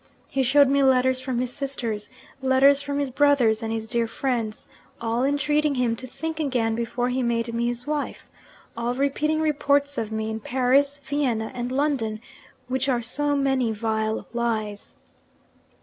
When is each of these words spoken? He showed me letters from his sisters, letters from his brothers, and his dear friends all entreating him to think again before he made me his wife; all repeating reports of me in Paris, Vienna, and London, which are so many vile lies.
He 0.31 0.41
showed 0.41 0.67
me 0.67 0.81
letters 0.81 1.19
from 1.19 1.37
his 1.37 1.53
sisters, 1.53 2.09
letters 2.41 2.81
from 2.81 2.97
his 2.97 3.11
brothers, 3.11 3.61
and 3.61 3.71
his 3.71 3.85
dear 3.85 4.07
friends 4.07 4.67
all 4.99 5.23
entreating 5.23 5.75
him 5.75 5.95
to 5.97 6.07
think 6.07 6.39
again 6.39 6.73
before 6.73 7.09
he 7.09 7.21
made 7.21 7.53
me 7.53 7.67
his 7.67 7.85
wife; 7.85 8.27
all 8.75 8.95
repeating 8.95 9.41
reports 9.41 9.99
of 9.99 10.11
me 10.11 10.31
in 10.31 10.39
Paris, 10.39 10.99
Vienna, 11.05 11.51
and 11.53 11.71
London, 11.71 12.19
which 12.67 12.89
are 12.89 13.03
so 13.03 13.35
many 13.35 13.71
vile 13.71 14.25
lies. 14.33 14.95